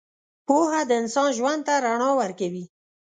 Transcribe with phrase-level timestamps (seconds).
[0.47, 2.65] پوهه د انسان ژوند ته رڼا ورکوي.